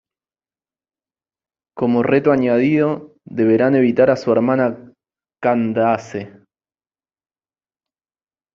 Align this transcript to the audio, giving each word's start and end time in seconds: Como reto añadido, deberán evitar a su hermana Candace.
Como 1.77 2.01
reto 2.01 2.31
añadido, 2.31 3.13
deberán 3.23 3.75
evitar 3.75 4.09
a 4.09 4.15
su 4.15 4.31
hermana 4.31 4.91
Candace. 5.39 6.41